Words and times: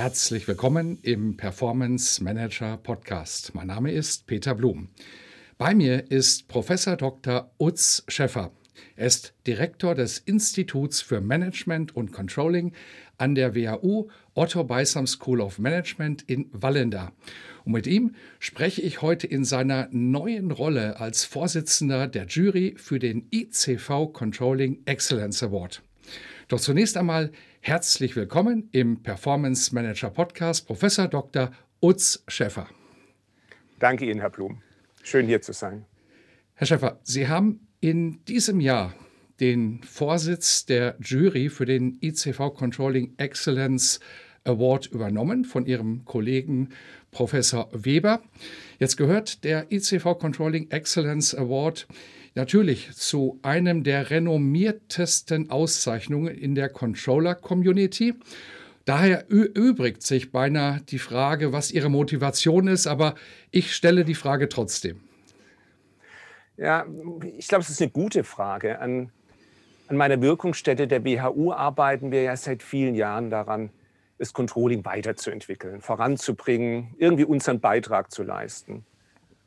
Herzlich 0.00 0.48
willkommen 0.48 0.98
im 1.02 1.36
Performance 1.36 2.24
Manager 2.24 2.78
Podcast. 2.78 3.54
Mein 3.54 3.66
Name 3.66 3.92
ist 3.92 4.26
Peter 4.26 4.54
Blum. 4.54 4.88
Bei 5.58 5.74
mir 5.74 6.10
ist 6.10 6.48
Professor 6.48 6.96
Dr. 6.96 7.50
Utz 7.58 8.02
Schäffer. 8.08 8.50
Er 8.96 9.06
ist 9.08 9.34
Direktor 9.46 9.94
des 9.94 10.16
Instituts 10.16 11.02
für 11.02 11.20
Management 11.20 11.94
und 11.94 12.12
Controlling 12.12 12.72
an 13.18 13.34
der 13.34 13.54
WHU 13.54 14.08
Otto 14.32 14.64
Beisam 14.64 15.06
School 15.06 15.42
of 15.42 15.58
Management 15.58 16.22
in 16.22 16.48
Wallenda. 16.52 17.12
Und 17.66 17.72
mit 17.72 17.86
ihm 17.86 18.14
spreche 18.38 18.80
ich 18.80 19.02
heute 19.02 19.26
in 19.26 19.44
seiner 19.44 19.86
neuen 19.90 20.50
Rolle 20.50 20.98
als 20.98 21.26
Vorsitzender 21.26 22.08
der 22.08 22.24
Jury 22.24 22.74
für 22.78 22.98
den 22.98 23.28
ICV 23.30 24.14
Controlling 24.14 24.80
Excellence 24.86 25.42
Award. 25.42 25.82
Doch 26.48 26.58
zunächst 26.58 26.96
einmal 26.96 27.32
herzlich 27.62 28.16
willkommen 28.16 28.68
im 28.72 29.02
Performance 29.02 29.74
Manager 29.74 30.08
Podcast 30.08 30.66
Professor 30.66 31.08
Dr. 31.08 31.50
Utz 31.82 32.24
Schäffer. 32.26 32.66
Danke 33.78 34.10
Ihnen, 34.10 34.20
Herr 34.20 34.30
Blum. 34.30 34.62
Schön 35.02 35.26
hier 35.26 35.42
zu 35.42 35.52
sein. 35.52 35.84
Herr 36.54 36.66
Schäffer, 36.66 37.00
Sie 37.02 37.28
haben 37.28 37.68
in 37.80 38.24
diesem 38.24 38.60
Jahr 38.60 38.94
den 39.40 39.82
Vorsitz 39.82 40.64
der 40.64 40.96
Jury 41.00 41.50
für 41.50 41.66
den 41.66 41.98
ICV 42.00 42.54
Controlling 42.54 43.14
Excellence 43.18 44.00
Award 44.44 44.86
übernommen 44.86 45.44
von 45.44 45.66
Ihrem 45.66 46.04
Kollegen 46.06 46.70
Professor 47.10 47.68
Weber. 47.72 48.22
Jetzt 48.80 48.96
gehört 48.96 49.44
der 49.44 49.70
ICV 49.70 50.18
Controlling 50.18 50.70
Excellence 50.70 51.34
Award 51.34 51.86
natürlich 52.34 52.90
zu 52.92 53.38
einem 53.42 53.84
der 53.84 54.08
renommiertesten 54.08 55.50
Auszeichnungen 55.50 56.34
in 56.34 56.54
der 56.54 56.70
Controller-Community. 56.70 58.14
Daher 58.86 59.26
übrigt 59.28 60.02
sich 60.02 60.32
beinahe 60.32 60.80
die 60.80 60.98
Frage, 60.98 61.52
was 61.52 61.70
Ihre 61.70 61.90
Motivation 61.90 62.68
ist, 62.68 62.86
aber 62.86 63.16
ich 63.50 63.74
stelle 63.74 64.06
die 64.06 64.14
Frage 64.14 64.48
trotzdem. 64.48 65.00
Ja, 66.56 66.86
ich 67.36 67.48
glaube, 67.48 67.60
es 67.60 67.68
ist 67.68 67.82
eine 67.82 67.90
gute 67.90 68.24
Frage. 68.24 68.78
An, 68.78 69.10
an 69.88 69.98
meiner 69.98 70.22
Wirkungsstätte 70.22 70.88
der 70.88 71.00
BHU 71.00 71.52
arbeiten 71.52 72.12
wir 72.12 72.22
ja 72.22 72.34
seit 72.34 72.62
vielen 72.62 72.94
Jahren 72.94 73.28
daran, 73.28 73.68
das 74.20 74.34
Controlling 74.34 74.84
weiterzuentwickeln, 74.84 75.80
voranzubringen, 75.80 76.94
irgendwie 76.98 77.24
unseren 77.24 77.58
Beitrag 77.58 78.12
zu 78.12 78.22
leisten. 78.22 78.84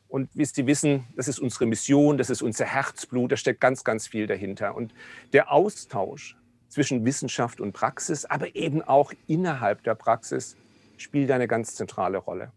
Und 0.08 0.30
wie 0.34 0.46
Sie 0.46 0.66
wissen, 0.66 1.06
das 1.16 1.28
ist 1.28 1.40
unsere 1.40 1.68
Mission, 1.68 2.18
das 2.18 2.32
ist 2.32 2.42
unser 2.42 2.66
Herzblut, 2.66 3.32
da 3.32 3.38
steckt 3.38 3.62
ganz, 3.62 3.84
ganz 3.84 4.08
viel 4.08 4.26
dahinter. 4.26 4.76
Und 4.76 4.92
der 5.32 5.52
Austausch 5.52 6.38
zwischen 6.70 7.06
Wissenschaft 7.06 7.62
und 7.62 7.74
Praxis, 7.74 8.26
aber 8.26 8.56
eben 8.56 8.82
auch 8.82 9.14
innerhalb 9.28 9.84
der 9.84 9.94
Praxis, 9.94 10.58
spielt 10.98 11.30
eine 11.30 11.48
ganz 11.48 11.76
zentrale 11.76 12.18
Rolle. 12.18 12.52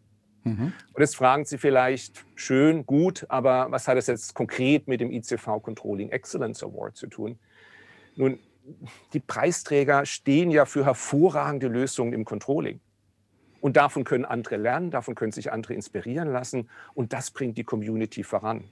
Mhm. 0.44 0.72
Und 0.94 1.00
jetzt 1.00 1.16
fragen 1.16 1.44
Sie 1.44 1.58
vielleicht, 1.58 2.24
schön, 2.34 2.86
gut, 2.86 3.26
aber 3.28 3.66
was 3.70 3.88
hat 3.88 3.98
das 3.98 4.06
jetzt 4.06 4.32
konkret 4.32 4.88
mit 4.88 5.02
dem 5.02 5.12
ICV 5.12 5.60
Controlling 5.62 6.08
Excellence 6.08 6.62
Award 6.62 6.96
zu 6.96 7.08
tun? 7.08 7.38
Nun, 8.14 8.38
die 9.12 9.20
Preisträger 9.20 10.06
stehen 10.06 10.50
ja 10.50 10.64
für 10.64 10.84
hervorragende 10.84 11.68
Lösungen 11.68 12.12
im 12.12 12.24
Controlling. 12.24 12.80
Und 13.60 13.76
davon 13.76 14.04
können 14.04 14.24
andere 14.24 14.56
lernen, 14.56 14.90
davon 14.90 15.14
können 15.14 15.32
sich 15.32 15.52
andere 15.52 15.74
inspirieren 15.74 16.30
lassen 16.30 16.68
und 16.94 17.12
das 17.12 17.30
bringt 17.30 17.58
die 17.58 17.64
Community 17.64 18.22
voran. 18.22 18.64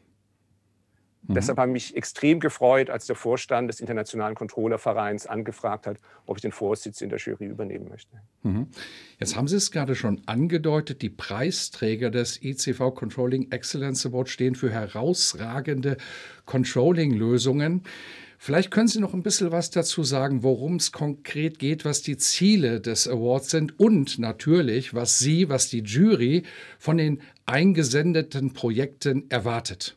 Mhm. 1.27 1.35
Deshalb 1.35 1.59
habe 1.59 1.71
ich 1.71 1.73
mich 1.73 1.97
extrem 1.97 2.39
gefreut, 2.39 2.91
als 2.91 3.07
der 3.07 3.17
Vorstand 3.17 3.69
des 3.69 3.81
Internationalen 3.81 4.35
Controllervereins 4.35 5.27
angefragt 5.27 5.87
hat, 5.87 5.99
ob 6.27 6.37
ich 6.37 6.43
den 6.43 6.53
Vorsitz 6.53 7.01
in 7.01 7.09
der 7.09 7.19
Jury 7.19 7.47
übernehmen 7.47 7.89
möchte. 7.89 8.21
Mhm. 8.43 8.69
Jetzt 9.19 9.37
haben 9.37 9.49
Sie 9.49 9.57
es 9.57 9.71
gerade 9.71 9.95
schon 9.95 10.23
angedeutet, 10.27 11.03
die 11.03 11.11
Preisträger 11.11 12.11
des 12.11 12.43
ECV 12.43 12.95
Controlling 12.95 13.51
Excellence 13.51 14.07
Award 14.07 14.29
stehen 14.29 14.55
für 14.55 14.71
herausragende 14.71 15.97
Controlling-Lösungen. 16.45 17.85
Vielleicht 18.45 18.71
können 18.71 18.89
Sie 18.89 19.01
noch 19.01 19.15
ein 19.15 19.23
bisschen 19.23 19.53
was 19.53 19.71
dazu 19.71 20.03
sagen, 20.03 20.43
worum 20.43 20.77
es 20.77 20.93
konkret 20.93 21.59
geht, 21.59 21.87
was 21.87 22.03
die 22.03 22.19
Ziele 22.19 22.79
des 22.79 23.09
Awards 23.09 23.49
sind 23.49 23.81
und 23.81 24.19
natürlich, 24.19 24.93
was 24.93 25.19
Sie, 25.19 25.49
was 25.49 25.71
die 25.71 25.81
Jury 25.81 26.43
von 26.79 26.99
den 26.99 27.23
eingesendeten 27.47 28.53
Projekten 28.53 29.31
erwartet. 29.31 29.97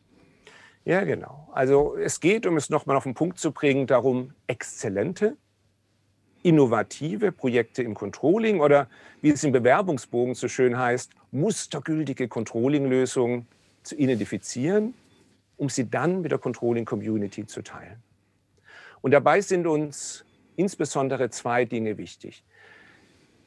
Ja, 0.86 1.04
genau. 1.04 1.50
Also 1.52 1.94
es 1.98 2.20
geht, 2.20 2.46
um 2.46 2.56
es 2.56 2.70
nochmal 2.70 2.96
auf 2.96 3.02
den 3.02 3.12
Punkt 3.12 3.38
zu 3.38 3.52
bringen, 3.52 3.86
darum, 3.86 4.32
exzellente, 4.46 5.36
innovative 6.42 7.32
Projekte 7.32 7.82
im 7.82 7.92
Controlling 7.92 8.60
oder 8.60 8.88
wie 9.20 9.28
es 9.28 9.44
im 9.44 9.52
Bewerbungsbogen 9.52 10.34
so 10.34 10.48
schön 10.48 10.78
heißt, 10.78 11.10
mustergültige 11.32 12.28
Controlling-Lösungen 12.28 13.46
zu 13.82 13.94
identifizieren, 13.94 14.94
um 15.58 15.68
sie 15.68 15.90
dann 15.90 16.22
mit 16.22 16.32
der 16.32 16.38
Controlling-Community 16.38 17.44
zu 17.44 17.60
teilen. 17.60 18.02
Und 19.00 19.12
dabei 19.12 19.40
sind 19.40 19.66
uns 19.66 20.24
insbesondere 20.56 21.30
zwei 21.30 21.64
Dinge 21.64 21.98
wichtig. 21.98 22.44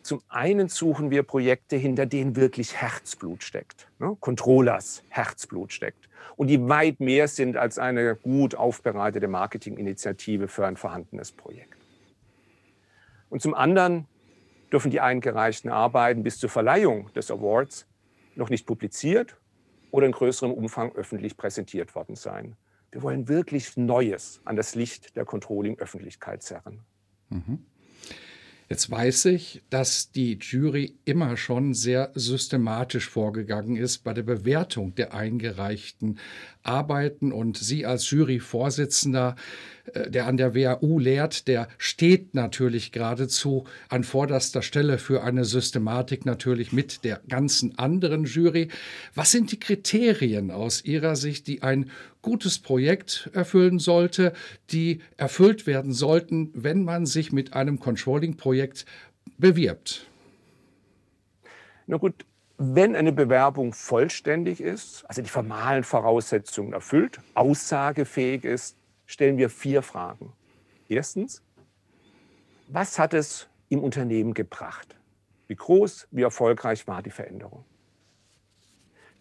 Zum 0.01 0.23
einen 0.29 0.67
suchen 0.67 1.11
wir 1.11 1.23
Projekte, 1.23 1.75
hinter 1.75 2.07
denen 2.07 2.35
wirklich 2.35 2.75
Herzblut 2.75 3.43
steckt, 3.43 3.87
ne? 3.99 4.17
Controllers 4.19 5.03
Herzblut 5.09 5.71
steckt 5.71 6.09
und 6.37 6.47
die 6.47 6.67
weit 6.67 6.99
mehr 6.99 7.27
sind 7.27 7.55
als 7.55 7.77
eine 7.77 8.15
gut 8.15 8.55
aufbereitete 8.55 9.27
Marketinginitiative 9.27 10.47
für 10.47 10.65
ein 10.65 10.75
vorhandenes 10.75 11.31
Projekt. 11.31 11.77
Und 13.29 13.43
zum 13.43 13.53
anderen 13.53 14.07
dürfen 14.71 14.89
die 14.89 15.01
eingereichten 15.01 15.69
Arbeiten 15.69 16.23
bis 16.23 16.39
zur 16.39 16.49
Verleihung 16.49 17.13
des 17.13 17.29
Awards 17.29 17.85
noch 18.35 18.49
nicht 18.49 18.65
publiziert 18.65 19.37
oder 19.91 20.07
in 20.07 20.13
größerem 20.13 20.51
Umfang 20.51 20.95
öffentlich 20.95 21.37
präsentiert 21.37 21.93
worden 21.93 22.15
sein. 22.15 22.55
Wir 22.91 23.01
wollen 23.03 23.27
wirklich 23.27 23.77
Neues 23.77 24.41
an 24.43 24.55
das 24.55 24.75
Licht 24.75 25.15
der 25.15 25.25
Controlling-Öffentlichkeit 25.25 26.43
zerren. 26.43 26.81
Mhm. 27.29 27.65
Jetzt 28.71 28.89
weiß 28.89 29.25
ich, 29.25 29.61
dass 29.69 30.13
die 30.13 30.37
Jury 30.39 30.95
immer 31.03 31.35
schon 31.35 31.73
sehr 31.73 32.11
systematisch 32.15 33.09
vorgegangen 33.09 33.75
ist 33.75 33.97
bei 34.05 34.13
der 34.13 34.23
Bewertung 34.23 34.95
der 34.95 35.13
eingereichten 35.13 36.19
Arbeiten 36.63 37.33
und 37.33 37.57
Sie 37.57 37.85
als 37.85 38.09
Juryvorsitzender, 38.11 39.35
der 39.95 40.27
an 40.27 40.37
der 40.37 40.55
WAU 40.55 40.99
lehrt, 40.99 41.47
der 41.47 41.67
steht 41.77 42.33
natürlich 42.33 42.91
geradezu 42.91 43.65
an 43.89 44.03
vorderster 44.03 44.61
Stelle 44.61 44.97
für 44.97 45.23
eine 45.23 45.45
Systematik 45.45 46.25
natürlich 46.25 46.71
mit 46.71 47.03
der 47.03 47.21
ganzen 47.27 47.77
anderen 47.77 48.25
Jury. 48.25 48.69
Was 49.15 49.31
sind 49.31 49.51
die 49.51 49.59
Kriterien 49.59 50.51
aus 50.51 50.83
Ihrer 50.85 51.15
Sicht, 51.15 51.47
die 51.47 51.63
ein 51.63 51.89
gutes 52.21 52.59
Projekt 52.59 53.29
erfüllen 53.33 53.79
sollte, 53.79 54.33
die 54.71 55.01
erfüllt 55.17 55.65
werden 55.67 55.93
sollten, 55.93 56.51
wenn 56.53 56.83
man 56.83 57.05
sich 57.05 57.31
mit 57.31 57.53
einem 57.53 57.79
Controlling-Projekt 57.79 58.85
bewirbt? 59.37 60.05
Na 61.87 61.97
gut, 61.97 62.25
wenn 62.57 62.95
eine 62.95 63.11
Bewerbung 63.11 63.73
vollständig 63.73 64.61
ist, 64.61 65.03
also 65.07 65.23
die 65.23 65.29
formalen 65.29 65.83
Voraussetzungen 65.83 66.73
erfüllt, 66.73 67.19
aussagefähig 67.33 68.43
ist, 68.43 68.75
stellen 69.11 69.37
wir 69.37 69.49
vier 69.49 69.81
Fragen. 69.81 70.33
Erstens, 70.87 71.41
was 72.67 72.97
hat 72.97 73.13
es 73.13 73.47
im 73.69 73.83
Unternehmen 73.83 74.33
gebracht? 74.33 74.95
Wie 75.47 75.55
groß, 75.55 76.07
wie 76.11 76.21
erfolgreich 76.21 76.87
war 76.87 77.03
die 77.03 77.11
Veränderung? 77.11 77.65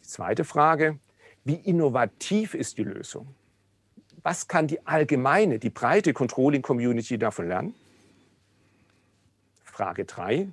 Die 0.02 0.08
zweite 0.08 0.44
Frage, 0.44 0.98
wie 1.44 1.54
innovativ 1.54 2.54
ist 2.54 2.78
die 2.78 2.84
Lösung? 2.84 3.34
Was 4.22 4.46
kann 4.46 4.68
die 4.68 4.86
allgemeine, 4.86 5.58
die 5.58 5.70
breite 5.70 6.12
Controlling-Community 6.12 7.18
davon 7.18 7.48
lernen? 7.48 7.74
Frage 9.64 10.04
3. 10.04 10.48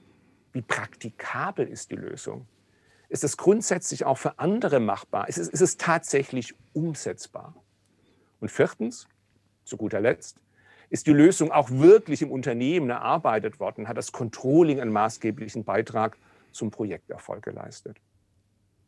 Wie 0.54 0.62
praktikabel 0.62 1.68
ist 1.68 1.92
die 1.92 1.96
Lösung? 1.96 2.48
Ist 3.10 3.24
es 3.24 3.38
grundsätzlich 3.38 4.06
auch 4.06 4.18
für 4.18 4.40
andere 4.40 4.80
machbar? 4.80 5.28
Ist 5.30 5.38
es, 5.38 5.50
ist 5.50 5.62
es 5.62 5.78
tatsächlich 5.78 6.56
umsetzbar? 6.74 7.54
Und 8.40 8.52
viertens, 8.52 9.08
zu 9.68 9.78
guter 9.78 10.02
Letzt, 10.02 10.40
Ist 10.90 11.06
die 11.08 11.14
Lösung 11.14 11.52
auch 11.52 11.70
wirklich 11.70 12.22
im 12.22 12.32
Unternehmen 12.32 12.90
erarbeitet 12.90 13.60
worden? 13.60 13.88
Hat 13.90 13.98
das 13.98 14.14
Controlling 14.14 14.80
einen 14.80 14.94
maßgeblichen 14.94 15.66
Beitrag 15.66 16.18
zum 16.54 16.72
Projekterfolg 16.72 17.44
geleistet? 17.44 17.98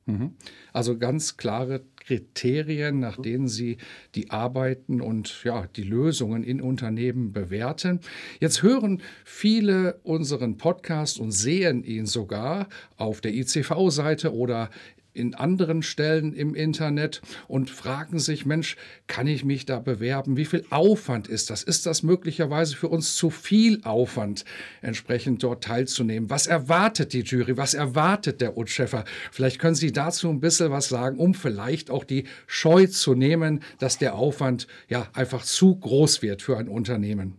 Mhm. 0.06 0.36
Also 0.74 0.98
ganz 0.98 1.38
klare 1.38 1.84
Kriterien, 1.98 3.00
nach 3.00 3.18
denen 3.18 3.48
Sie 3.48 3.78
die 4.16 4.32
Arbeiten 4.32 5.02
und 5.02 5.44
ja, 5.44 5.68
die 5.68 5.84
Lösungen 5.84 6.44
in 6.44 6.62
Unternehmen 6.62 7.32
bewerten. 7.32 8.00
Jetzt 8.40 8.64
hören 8.64 9.02
viele 9.24 10.00
unseren 10.04 10.58
Podcast 10.58 11.20
und 11.20 11.32
sehen 11.32 11.84
ihn 11.84 12.06
sogar 12.08 12.70
auf 12.98 13.22
der 13.22 13.34
ICV-Seite 13.34 14.34
oder 14.34 14.70
in 15.14 15.36
anderen 15.36 15.82
Stellen 15.82 16.34
im 16.34 16.56
Internet 16.56 17.22
und 17.48 17.70
fragen 17.70 18.20
sich, 18.20 18.46
Mensch, 18.46 18.78
kann 19.08 19.28
ich 19.28 19.44
mich 19.44 19.66
da 19.66 19.80
bewerben? 19.80 20.38
Wie 20.38 20.46
viel 20.46 20.66
Aufwand 20.70 21.28
ist 21.28 21.50
das? 21.50 21.64
Ist 21.64 21.86
das 21.86 22.04
möglicherweise 22.04 22.76
für 22.76 22.88
uns 22.88 23.16
zu 23.16 23.30
viel 23.30 23.82
Aufwand, 23.84 24.46
entsprechend 24.82 25.44
dort 25.44 25.64
teilzunehmen? 25.64 26.30
Was 26.30 26.48
erwartet 26.48 27.14
die 27.14 27.22
Jury? 27.22 27.58
Was 27.58 27.74
erwartet 27.74 28.42
der 28.42 28.58
Utscheffer? 28.58 29.06
Vielleicht 29.32 29.60
können 29.60 29.76
Sie 29.76 29.92
dazu 29.92 30.30
ein 30.30 30.40
bisschen 30.40 30.72
was 30.72 30.90
sagen, 30.90 31.18
um 31.18 31.34
vielleicht 31.34 31.90
auch 31.90 32.04
die 32.04 32.26
Scheu 32.48 32.88
zu 32.88 33.16
nehmen, 33.16 33.62
dass 33.80 33.98
der 33.98 34.16
Aufwand 34.16 34.68
ja 34.88 35.08
einfach 35.14 35.44
zu 35.44 35.76
groß 35.76 36.22
wird 36.22 36.42
für 36.42 36.58
ein 36.58 36.68
Unternehmen. 36.68 37.36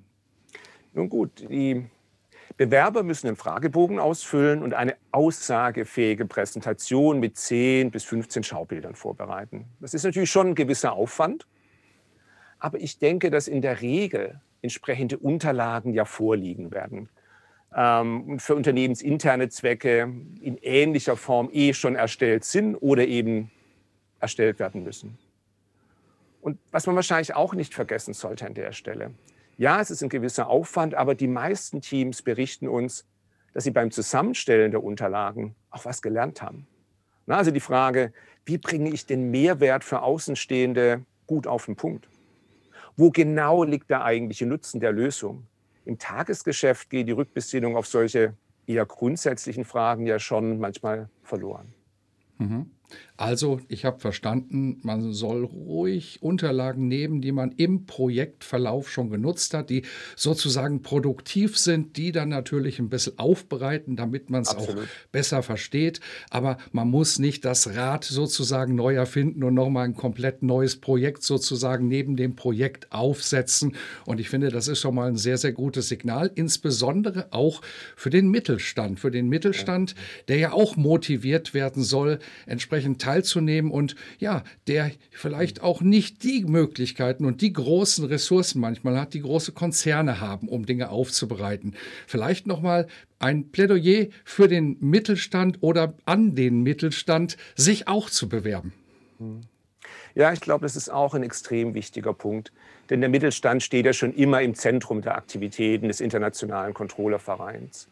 Nun 0.93 1.09
gut, 1.09 1.45
die 1.49 1.85
Bewerber 2.57 3.03
müssen 3.03 3.29
einen 3.29 3.37
Fragebogen 3.37 3.99
ausfüllen 3.99 4.63
und 4.63 4.75
eine 4.75 4.97
aussagefähige 5.13 6.27
Präsentation 6.27 7.21
mit 7.21 7.39
10 7.39 7.91
bis 7.91 8.05
15 8.05 8.43
Schaubildern 8.43 8.95
vorbereiten. 8.95 9.67
Das 9.81 9.95
ist 9.95 10.05
natürlich 10.05 10.31
schon 10.31 10.49
ein 10.49 10.55
gewisser 10.55 10.93
Aufwand, 10.93 11.47
aber 12.59 12.79
ich 12.79 12.99
denke, 12.99 13.31
dass 13.31 13.49
in 13.49 13.63
der 13.63 13.81
Regel 13.81 14.41
entsprechende 14.63 15.19
Unterlagen 15.19 15.95
ja 15.95 16.05
vorliegen 16.05 16.71
werden 16.71 17.09
ähm, 17.75 18.25
und 18.25 18.43
für 18.43 18.55
unternehmensinterne 18.55 19.49
Zwecke 19.49 20.13
in 20.41 20.59
ähnlicher 20.59 21.17
Form 21.17 21.49
eh 21.53 21.73
schon 21.73 21.97
erstellt 21.97 22.45
sind 22.45 22.77
oder 22.77 23.07
eben 23.07 23.51
erstellt 24.19 24.59
werden 24.59 24.83
müssen. 24.85 25.19
Und 26.41 26.59
was 26.71 26.87
man 26.87 26.97
wahrscheinlich 26.97 27.35
auch 27.35 27.55
nicht 27.55 27.75
vergessen 27.75 28.15
sollte 28.15 28.47
an 28.47 28.55
der 28.55 28.73
Stelle, 28.73 29.13
ja, 29.61 29.79
es 29.79 29.91
ist 29.91 30.03
ein 30.03 30.09
gewisser 30.09 30.49
Aufwand, 30.49 30.95
aber 30.95 31.15
die 31.15 31.29
meisten 31.29 31.83
Teams 31.83 32.23
berichten 32.23 32.67
uns, 32.67 33.05
dass 33.53 33.65
sie 33.65 33.71
beim 33.71 33.91
Zusammenstellen 33.91 34.71
der 34.71 34.83
Unterlagen 34.83 35.55
auch 35.69 35.85
was 35.85 36.01
gelernt 36.01 36.41
haben. 36.41 36.67
Na, 37.27 37.37
also 37.37 37.51
die 37.51 37.61
Frage, 37.61 38.15
wie 38.47 38.57
bringe 38.57 38.89
ich 38.89 39.05
den 39.05 39.31
Mehrwert 39.31 39.85
für 39.85 40.01
Außenstehende 40.01 41.05
gut 41.27 41.47
auf 41.47 41.67
den 41.67 41.77
Punkt? 41.77 42.09
Wo 42.97 43.11
genau 43.11 43.63
liegt 43.63 43.91
der 43.91 44.03
eigentliche 44.03 44.47
Nutzen 44.47 44.81
der 44.81 44.93
Lösung? 44.93 45.47
Im 45.85 45.99
Tagesgeschäft 45.99 46.89
geht 46.89 47.09
die 47.09 47.13
Rückbesinnung 47.13 47.77
auf 47.77 47.87
solche 47.87 48.33
eher 48.67 48.87
grundsätzlichen 48.87 49.67
Fragen 49.67 50.07
ja 50.07 50.19
schon 50.19 50.59
manchmal 50.59 51.11
verloren. 51.23 51.75
Mhm. 52.39 52.71
Also, 53.21 53.61
ich 53.69 53.85
habe 53.85 54.01
verstanden, 54.01 54.79
man 54.83 55.13
soll 55.13 55.45
ruhig 55.45 56.23
Unterlagen 56.23 56.89
nehmen, 56.89 57.21
die 57.21 57.33
man 57.33 57.53
im 57.53 57.85
Projektverlauf 57.85 58.91
schon 58.91 59.11
genutzt 59.11 59.53
hat, 59.53 59.69
die 59.69 59.83
sozusagen 60.17 60.81
produktiv 60.81 61.59
sind, 61.59 61.99
die 61.99 62.13
dann 62.13 62.31
natürlich 62.31 62.79
ein 62.79 62.89
bisschen 62.89 63.19
aufbereiten, 63.19 63.95
damit 63.95 64.31
man 64.31 64.41
es 64.41 64.57
auch 64.57 64.75
besser 65.13 65.43
versteht. 65.43 66.01
Aber 66.31 66.57
man 66.73 66.89
muss 66.89 67.19
nicht 67.19 67.45
das 67.45 67.77
Rad 67.77 68.05
sozusagen 68.05 68.75
neu 68.75 68.95
erfinden 68.95 69.45
und 69.45 69.53
nochmal 69.53 69.85
ein 69.85 69.95
komplett 69.95 70.43
neues 70.43 70.77
Projekt 70.77 71.23
sozusagen 71.23 71.89
neben 71.89 72.17
dem 72.17 72.37
Projekt 72.37 72.91
aufsetzen. 72.91 73.77
Und 74.07 74.19
ich 74.19 74.31
finde, 74.31 74.49
das 74.49 74.67
ist 74.67 74.81
schon 74.81 74.95
mal 74.95 75.09
ein 75.09 75.17
sehr, 75.17 75.37
sehr 75.37 75.53
gutes 75.53 75.89
Signal, 75.89 76.31
insbesondere 76.35 77.29
auch 77.33 77.61
für 77.97 78.09
den 78.09 78.31
Mittelstand. 78.31 78.99
Für 78.99 79.11
den 79.11 79.29
Mittelstand, 79.29 79.95
der 80.29 80.39
ja 80.39 80.53
auch 80.53 80.77
motiviert 80.77 81.53
werden 81.53 81.83
soll, 81.83 82.19
entsprechend 82.47 82.80
teilzunehmen 82.99 83.71
und 83.71 83.97
ja, 84.19 84.43
der 84.67 84.91
vielleicht 85.11 85.63
auch 85.63 85.81
nicht 85.81 86.23
die 86.23 86.45
Möglichkeiten 86.45 87.25
und 87.25 87.41
die 87.41 87.53
großen 87.53 88.05
Ressourcen 88.05 88.61
manchmal 88.61 88.99
hat, 88.99 89.15
die 89.15 89.23
große 89.23 89.53
Konzerne 89.53 90.21
haben, 90.21 90.49
um 90.49 90.67
Dinge 90.67 90.91
aufzubereiten. 90.91 91.75
Vielleicht 92.07 92.47
nochmal 92.47 92.87
ein 93.19 93.51
Plädoyer 93.51 94.07
für 94.25 94.49
den 94.49 94.77
Mittelstand 94.81 95.59
oder 95.61 95.95
an 96.07 96.35
den 96.35 96.63
Mittelstand, 96.63 97.37
sich 97.55 97.89
auch 97.89 98.09
zu 98.11 98.29
bewerben. 98.29 98.73
Ja, 100.15 100.33
ich 100.33 100.41
glaube, 100.41 100.63
das 100.63 100.77
ist 100.77 100.89
auch 100.89 101.15
ein 101.15 101.23
extrem 101.23 101.75
wichtiger 101.75 102.15
Punkt. 102.15 102.53
Denn 102.89 103.01
der 103.01 103.09
Mittelstand 103.09 103.63
steht 103.63 103.87
ja 103.87 103.93
schon 103.93 104.13
immer 104.13 104.43
im 104.43 104.55
Zentrum 104.55 105.01
der 105.01 105.17
Aktivitäten 105.17 105.87
des 105.87 106.01
Internationalen 106.01 106.75
Controllervereins. 106.75 107.89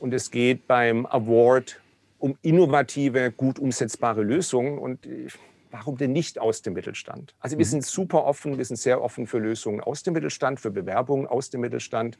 Und 0.00 0.12
es 0.12 0.30
geht 0.30 0.66
beim 0.66 1.06
Award 1.06 1.80
um 2.24 2.38
innovative, 2.40 3.30
gut 3.32 3.58
umsetzbare 3.58 4.22
Lösungen. 4.22 4.78
Und 4.78 5.06
warum 5.70 5.98
denn 5.98 6.12
nicht 6.12 6.38
aus 6.38 6.62
dem 6.62 6.72
Mittelstand? 6.72 7.34
Also 7.38 7.58
wir 7.58 7.66
mhm. 7.66 7.70
sind 7.70 7.84
super 7.84 8.24
offen, 8.24 8.56
wir 8.56 8.64
sind 8.64 8.78
sehr 8.78 9.02
offen 9.02 9.26
für 9.26 9.38
Lösungen 9.38 9.82
aus 9.82 10.04
dem 10.04 10.14
Mittelstand, 10.14 10.58
für 10.58 10.70
Bewerbungen 10.70 11.26
aus 11.26 11.50
dem 11.50 11.60
Mittelstand. 11.60 12.18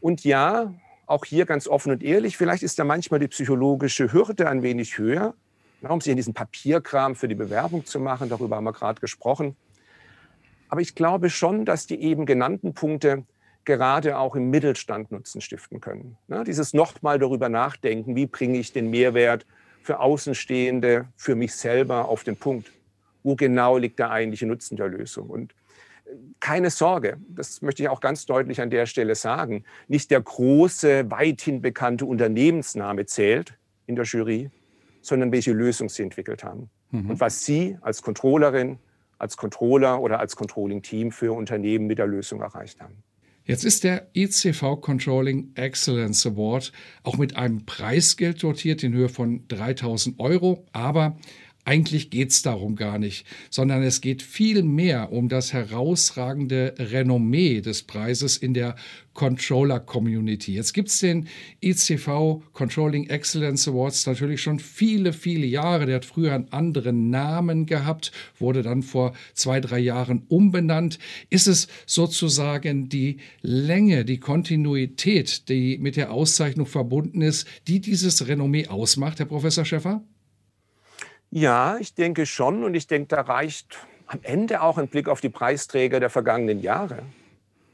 Und 0.00 0.24
ja, 0.24 0.72
auch 1.04 1.26
hier 1.26 1.44
ganz 1.44 1.68
offen 1.68 1.92
und 1.92 2.02
ehrlich, 2.02 2.38
vielleicht 2.38 2.62
ist 2.62 2.78
da 2.78 2.84
manchmal 2.84 3.20
die 3.20 3.28
psychologische 3.28 4.10
Hürde 4.10 4.48
ein 4.48 4.62
wenig 4.62 4.96
höher, 4.96 5.34
um 5.82 6.00
sich 6.00 6.10
in 6.10 6.16
diesen 6.16 6.32
Papierkram 6.32 7.14
für 7.14 7.28
die 7.28 7.34
Bewerbung 7.34 7.84
zu 7.84 8.00
machen. 8.00 8.30
Darüber 8.30 8.56
haben 8.56 8.64
wir 8.64 8.72
gerade 8.72 9.02
gesprochen. 9.02 9.54
Aber 10.70 10.80
ich 10.80 10.94
glaube 10.94 11.28
schon, 11.28 11.66
dass 11.66 11.86
die 11.86 12.00
eben 12.00 12.24
genannten 12.24 12.72
Punkte 12.72 13.24
gerade 13.64 14.18
auch 14.18 14.36
im 14.36 14.50
Mittelstand 14.50 15.10
Nutzen 15.10 15.40
stiften 15.40 15.80
können. 15.80 16.16
Ne? 16.28 16.44
Dieses 16.44 16.74
nochmal 16.74 17.18
darüber 17.18 17.48
nachdenken, 17.48 18.16
wie 18.16 18.26
bringe 18.26 18.58
ich 18.58 18.72
den 18.72 18.90
Mehrwert 18.90 19.46
für 19.82 20.00
Außenstehende, 20.00 21.08
für 21.16 21.34
mich 21.34 21.54
selber 21.54 22.08
auf 22.08 22.24
den 22.24 22.36
Punkt. 22.36 22.72
Wo 23.22 23.36
genau 23.36 23.78
liegt 23.78 23.98
der 23.98 24.10
eigentliche 24.10 24.46
Nutzen 24.46 24.76
der 24.76 24.88
Lösung? 24.88 25.28
Und 25.28 25.54
äh, 26.04 26.10
keine 26.40 26.70
Sorge, 26.70 27.18
das 27.28 27.62
möchte 27.62 27.82
ich 27.82 27.88
auch 27.88 28.00
ganz 28.00 28.26
deutlich 28.26 28.60
an 28.60 28.70
der 28.70 28.86
Stelle 28.86 29.14
sagen, 29.14 29.64
nicht 29.88 30.10
der 30.10 30.20
große, 30.20 31.10
weithin 31.10 31.62
bekannte 31.62 32.06
Unternehmensname 32.06 33.06
zählt 33.06 33.56
in 33.86 33.96
der 33.96 34.04
Jury, 34.04 34.50
sondern 35.00 35.32
welche 35.32 35.52
Lösung 35.52 35.88
Sie 35.88 36.02
entwickelt 36.02 36.44
haben. 36.44 36.70
Mhm. 36.90 37.10
Und 37.10 37.20
was 37.20 37.44
Sie 37.44 37.78
als 37.80 38.02
Controllerin, 38.02 38.78
als 39.18 39.36
Controller 39.36 40.00
oder 40.00 40.20
als 40.20 40.36
Controlling-Team 40.36 41.12
für 41.12 41.34
Unternehmen 41.34 41.86
mit 41.86 41.98
der 41.98 42.06
Lösung 42.06 42.40
erreicht 42.40 42.80
haben. 42.80 43.02
Jetzt 43.46 43.64
ist 43.64 43.84
der 43.84 44.08
ICV 44.14 44.80
Controlling 44.80 45.52
Excellence 45.54 46.26
Award 46.26 46.72
auch 47.02 47.18
mit 47.18 47.36
einem 47.36 47.66
Preisgeld 47.66 48.42
dotiert 48.42 48.82
in 48.82 48.94
Höhe 48.94 49.10
von 49.10 49.46
3000 49.48 50.18
Euro, 50.18 50.64
aber 50.72 51.18
eigentlich 51.64 52.10
geht 52.10 52.30
es 52.30 52.42
darum 52.42 52.76
gar 52.76 52.98
nicht, 52.98 53.26
sondern 53.50 53.82
es 53.82 54.00
geht 54.00 54.22
viel 54.22 54.62
mehr 54.62 55.12
um 55.12 55.28
das 55.28 55.52
herausragende 55.52 56.74
Renommee 56.78 57.60
des 57.60 57.82
Preises 57.82 58.36
in 58.36 58.52
der 58.52 58.76
Controller-Community. 59.14 60.54
Jetzt 60.54 60.74
gibt 60.74 60.88
es 60.88 60.98
den 60.98 61.28
ICV 61.62 62.42
Controlling 62.52 63.08
Excellence 63.08 63.66
Awards 63.68 64.06
natürlich 64.06 64.42
schon 64.42 64.58
viele, 64.58 65.12
viele 65.12 65.46
Jahre. 65.46 65.86
Der 65.86 65.96
hat 65.96 66.04
früher 66.04 66.34
einen 66.34 66.52
anderen 66.52 67.10
Namen 67.10 67.64
gehabt, 67.64 68.12
wurde 68.38 68.62
dann 68.62 68.82
vor 68.82 69.14
zwei, 69.32 69.60
drei 69.60 69.78
Jahren 69.78 70.24
umbenannt. 70.28 70.98
Ist 71.30 71.46
es 71.46 71.68
sozusagen 71.86 72.88
die 72.88 73.18
Länge, 73.40 74.04
die 74.04 74.18
Kontinuität, 74.18 75.48
die 75.48 75.78
mit 75.78 75.96
der 75.96 76.12
Auszeichnung 76.12 76.66
verbunden 76.66 77.22
ist, 77.22 77.46
die 77.68 77.80
dieses 77.80 78.26
Renommee 78.26 78.66
ausmacht, 78.66 79.20
Herr 79.20 79.26
Professor 79.26 79.64
Schäffer? 79.64 80.02
Ja, 81.36 81.78
ich 81.80 81.96
denke 81.96 82.26
schon. 82.26 82.62
Und 82.62 82.74
ich 82.74 82.86
denke, 82.86 83.08
da 83.08 83.22
reicht 83.22 83.76
am 84.06 84.20
Ende 84.22 84.62
auch 84.62 84.78
ein 84.78 84.86
Blick 84.86 85.08
auf 85.08 85.20
die 85.20 85.30
Preisträger 85.30 85.98
der 85.98 86.08
vergangenen 86.08 86.60
Jahre. 86.60 87.02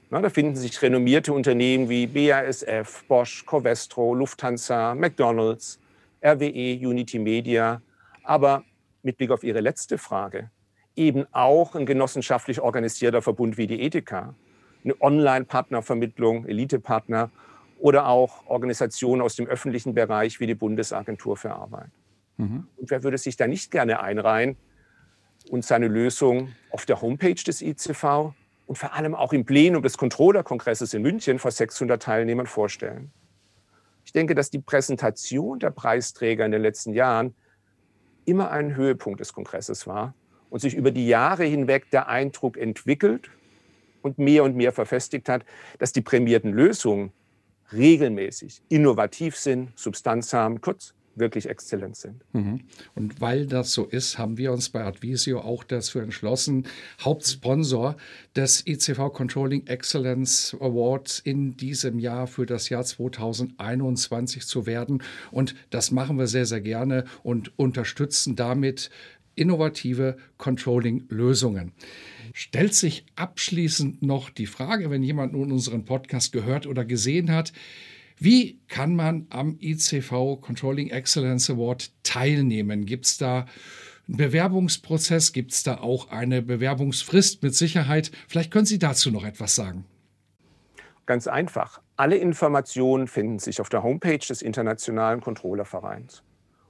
Na, 0.09 0.23
da 0.23 0.31
finden 0.31 0.57
sich 0.57 0.81
renommierte 0.81 1.35
Unternehmen 1.35 1.90
wie 1.90 2.07
BASF, 2.07 3.05
Bosch, 3.07 3.45
Covestro, 3.45 4.14
Lufthansa, 4.14 4.95
McDonald's, 4.95 5.79
RWE, 6.25 6.79
Unity 6.88 7.19
Media. 7.19 7.83
Aber 8.25 8.64
mit 9.02 9.19
Blick 9.19 9.31
auf 9.31 9.45
Ihre 9.45 9.61
letzte 9.61 9.99
Frage, 9.99 10.50
eben 10.97 11.26
auch 11.31 11.75
ein 11.75 11.85
genossenschaftlich 11.85 12.62
organisierter 12.62 13.21
Verbund 13.21 13.59
wie 13.59 13.67
die 13.67 13.83
Ethika, 13.83 14.35
eine 14.85 14.99
Online-Partnervermittlung, 15.02 16.47
Elite-Partner 16.47 17.31
oder 17.79 18.07
auch 18.07 18.47
Organisationen 18.47 19.21
aus 19.21 19.37
dem 19.37 19.47
öffentlichen 19.49 19.93
Bereich 19.93 20.40
wie 20.40 20.47
die 20.47 20.55
Bundesagentur 20.55 21.37
für 21.37 21.52
Arbeit. 21.52 21.90
Mhm. 22.40 22.66
Und 22.76 22.90
wer 22.90 23.02
würde 23.02 23.18
sich 23.18 23.37
da 23.37 23.47
nicht 23.47 23.70
gerne 23.70 24.00
einreihen 24.00 24.56
und 25.50 25.64
seine 25.64 25.88
Lösung 25.88 26.52
auf 26.70 26.87
der 26.87 27.00
Homepage 27.00 27.35
des 27.35 27.62
ICV 27.62 28.32
und 28.66 28.78
vor 28.78 28.94
allem 28.94 29.14
auch 29.14 29.32
im 29.32 29.44
Plenum 29.44 29.82
des 29.82 29.99
Controller-Kongresses 29.99 30.94
in 30.94 31.02
München 31.02 31.38
vor 31.38 31.50
600 31.50 32.02
Teilnehmern 32.02 32.47
vorstellen? 32.47 33.11
Ich 34.04 34.12
denke, 34.12 34.35
dass 34.35 34.50
die 34.50 34.59
Präsentation 34.59 35.59
der 35.59 35.70
Preisträger 35.70 36.44
in 36.44 36.52
den 36.52 36.62
letzten 36.62 36.94
Jahren 36.94 37.35
immer 38.25 38.50
ein 38.50 38.75
Höhepunkt 38.75 39.20
des 39.20 39.32
Kongresses 39.32 39.87
war 39.87 40.14
und 40.49 40.61
sich 40.61 40.75
über 40.75 40.90
die 40.90 41.06
Jahre 41.06 41.44
hinweg 41.44 41.90
der 41.90 42.09
Eindruck 42.09 42.56
entwickelt 42.56 43.30
und 44.02 44.18
mehr 44.18 44.44
und 44.44 44.56
mehr 44.56 44.73
verfestigt 44.73 45.28
hat, 45.28 45.44
dass 45.78 45.92
die 45.92 46.00
prämierten 46.00 46.52
Lösungen 46.52 47.12
regelmäßig 47.73 48.62
innovativ 48.68 49.37
sind, 49.37 49.78
Substanz 49.78 50.32
haben, 50.32 50.61
kurz 50.61 50.94
wirklich 51.21 51.49
exzellent 51.49 51.97
sind. 51.97 52.25
Mhm. 52.33 52.62
Und 52.95 53.21
weil 53.21 53.47
das 53.47 53.73
so 53.73 53.85
ist, 53.85 54.19
haben 54.19 54.37
wir 54.37 54.53
uns 54.53 54.71
bei 54.71 54.83
Advisio 54.85 55.41
auch 55.41 55.62
dazu 55.62 56.00
entschlossen, 56.00 56.67
Hauptsponsor 57.00 57.97
des 58.35 58.67
ICV 58.67 59.12
Controlling 59.12 59.67
Excellence 59.67 60.57
Awards 60.61 61.21
in 61.21 61.57
diesem 61.57 61.99
Jahr 61.99 62.27
für 62.27 62.47
das 62.47 62.69
Jahr 62.69 62.85
2021 62.85 64.47
zu 64.47 64.67
werden. 64.67 65.03
Und 65.31 65.55
das 65.71 65.91
machen 65.93 66.19
wir 66.19 66.27
sehr, 66.27 66.47
sehr 66.47 66.61
gerne 66.61 67.05
und 67.23 67.57
unterstützen 67.59 68.35
damit 68.35 68.91
innovative 69.35 70.17
Controlling-Lösungen. 70.39 71.73
Stellt 72.33 72.75
sich 72.75 73.07
abschließend 73.17 74.03
noch 74.03 74.31
die 74.31 74.47
Frage, 74.47 74.91
wenn 74.91 75.03
jemand 75.03 75.33
nun 75.33 75.50
unseren 75.50 75.85
Podcast 75.85 76.33
gehört 76.33 76.67
oder 76.67 76.85
gesehen 76.85 77.31
hat, 77.33 77.53
wie 78.21 78.61
kann 78.69 78.95
man 78.95 79.27
am 79.31 79.57
ICV 79.59 80.41
Controlling 80.43 80.91
Excellence 80.91 81.49
Award 81.49 81.91
teilnehmen? 82.03 82.85
Gibt 82.85 83.07
es 83.07 83.17
da 83.17 83.47
einen 84.07 84.19
Bewerbungsprozess? 84.19 85.33
Gibt 85.33 85.53
es 85.53 85.62
da 85.62 85.79
auch 85.79 86.11
eine 86.11 86.43
Bewerbungsfrist 86.43 87.43
mit 87.43 87.55
Sicherheit? 87.55 88.11
Vielleicht 88.29 88.50
können 88.50 88.67
Sie 88.67 88.79
dazu 88.79 89.11
noch 89.11 89.25
etwas 89.25 89.55
sagen. 89.55 89.87
Ganz 91.07 91.27
einfach. 91.29 91.81
Alle 91.97 92.17
Informationen 92.17 93.09
finden 93.09 93.39
sich 93.39 93.59
auf 93.59 93.71
der 93.71 93.83
Homepage 93.83 94.19
des 94.19 94.43
Internationalen 94.43 95.23
Controllervereins. 95.23 96.23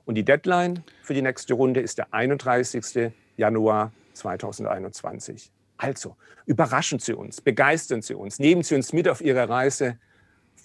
Und 0.04 0.14
die 0.14 0.24
Deadline 0.24 0.84
für 1.02 1.14
die 1.14 1.22
nächste 1.22 1.54
Runde 1.54 1.80
ist 1.80 1.98
der 1.98 2.14
31. 2.14 3.12
Januar 3.36 3.92
2021. 4.14 5.50
Also, 5.78 6.16
überraschen 6.46 7.00
Sie 7.00 7.14
uns, 7.14 7.40
begeistern 7.40 8.02
Sie 8.02 8.14
uns, 8.14 8.38
nehmen 8.38 8.62
Sie 8.62 8.76
uns 8.76 8.92
mit 8.92 9.08
auf 9.08 9.20
Ihre 9.20 9.48
Reise 9.48 9.98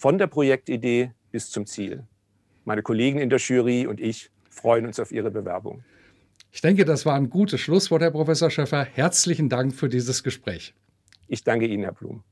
von 0.05 0.19
der 0.19 0.27
Projektidee 0.27 1.13
bis 1.31 1.49
zum 1.49 1.65
Ziel. 1.65 2.03
Meine 2.63 2.83
Kollegen 2.83 3.17
in 3.17 3.31
der 3.31 3.39
Jury 3.39 3.87
und 3.87 3.99
ich 3.99 4.29
freuen 4.51 4.85
uns 4.85 4.99
auf 4.99 5.11
Ihre 5.11 5.31
Bewerbung. 5.31 5.83
Ich 6.51 6.61
denke, 6.61 6.85
das 6.85 7.07
war 7.07 7.15
ein 7.15 7.31
gutes 7.31 7.59
Schlusswort, 7.59 8.03
Herr 8.03 8.11
Professor 8.11 8.51
Schäffer. 8.51 8.83
Herzlichen 8.83 9.49
Dank 9.49 9.73
für 9.73 9.89
dieses 9.89 10.21
Gespräch. 10.21 10.75
Ich 11.27 11.43
danke 11.43 11.65
Ihnen, 11.65 11.81
Herr 11.81 11.93
Blum. 11.93 12.23